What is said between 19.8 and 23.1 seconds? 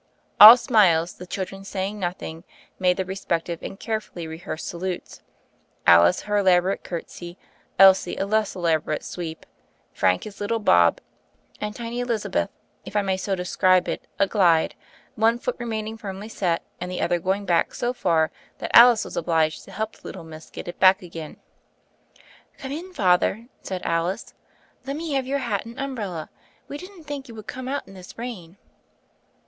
the little miss get it back again. "Come in,